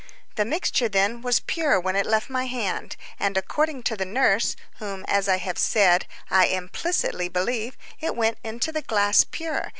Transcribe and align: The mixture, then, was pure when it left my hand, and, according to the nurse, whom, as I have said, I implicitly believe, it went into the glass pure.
The 0.33 0.45
mixture, 0.45 0.89
then, 0.89 1.21
was 1.21 1.41
pure 1.41 1.79
when 1.79 1.95
it 1.95 2.07
left 2.07 2.27
my 2.27 2.47
hand, 2.47 2.95
and, 3.19 3.37
according 3.37 3.83
to 3.83 3.95
the 3.95 4.03
nurse, 4.03 4.55
whom, 4.79 5.05
as 5.07 5.29
I 5.29 5.37
have 5.37 5.59
said, 5.59 6.07
I 6.27 6.47
implicitly 6.47 7.29
believe, 7.29 7.77
it 7.99 8.15
went 8.15 8.39
into 8.43 8.71
the 8.71 8.81
glass 8.81 9.23
pure. 9.23 9.69